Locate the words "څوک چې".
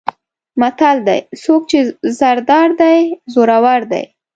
1.43-1.79